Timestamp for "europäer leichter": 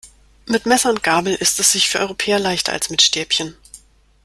1.99-2.73